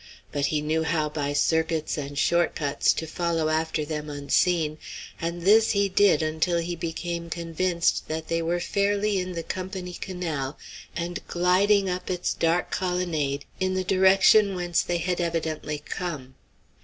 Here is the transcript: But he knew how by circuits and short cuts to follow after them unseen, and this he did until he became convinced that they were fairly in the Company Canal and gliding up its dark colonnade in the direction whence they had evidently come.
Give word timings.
But 0.31 0.47
he 0.47 0.61
knew 0.61 0.81
how 0.81 1.09
by 1.09 1.31
circuits 1.33 1.95
and 1.95 2.17
short 2.17 2.55
cuts 2.55 2.91
to 2.93 3.05
follow 3.05 3.49
after 3.49 3.85
them 3.85 4.09
unseen, 4.09 4.79
and 5.21 5.43
this 5.43 5.73
he 5.73 5.89
did 5.89 6.23
until 6.23 6.57
he 6.57 6.75
became 6.75 7.29
convinced 7.29 8.07
that 8.07 8.27
they 8.27 8.41
were 8.41 8.59
fairly 8.59 9.19
in 9.19 9.33
the 9.33 9.43
Company 9.43 9.93
Canal 9.93 10.57
and 10.95 11.21
gliding 11.27 11.87
up 11.87 12.09
its 12.09 12.33
dark 12.33 12.71
colonnade 12.71 13.45
in 13.59 13.75
the 13.75 13.83
direction 13.83 14.55
whence 14.55 14.81
they 14.81 14.97
had 14.97 15.21
evidently 15.21 15.77
come. 15.77 16.33